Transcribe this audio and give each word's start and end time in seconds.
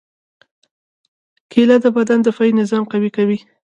کېله 1.51 1.75
د 1.83 1.85
بدن 1.97 2.19
دفاعي 2.27 2.51
نظام 2.61 2.83
قوي 2.91 3.09
کوي. 3.17 3.39